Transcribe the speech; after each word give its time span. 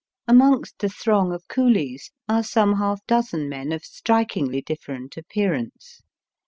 Amongst 0.27 0.79
the 0.79 0.89
throng 0.89 1.31
of 1.31 1.47
coolies 1.47 2.09
are 2.27 2.41
some 2.41 2.77
half 2.77 3.05
dozen 3.05 3.47
men 3.47 3.71
of 3.71 3.83
strikingly 3.85 4.63
different 4.63 5.15
appear 5.15 5.53
ance. 5.53 6.01